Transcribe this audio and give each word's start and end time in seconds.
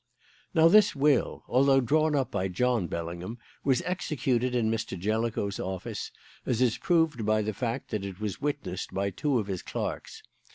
"Now, 0.55 0.67
this 0.67 0.95
will, 0.95 1.43
although 1.47 1.79
drawn 1.79 2.15
up 2.15 2.31
by 2.31 2.47
John 2.47 2.87
Bellingham, 2.87 3.37
was 3.63 3.83
executed 3.83 4.55
in 4.55 4.71
Mr. 4.71 4.97
Jellicoe's 4.97 5.59
office, 5.59 6.09
as 6.43 6.59
is 6.59 6.79
proved 6.79 7.23
by 7.23 7.43
the 7.43 7.53
fact 7.53 7.91
that 7.91 8.03
it 8.03 8.19
was 8.19 8.41
witnessed 8.41 8.95
by 8.95 9.11
two 9.11 9.37
of 9.37 9.45
his 9.45 9.61
clerks. 9.61 10.23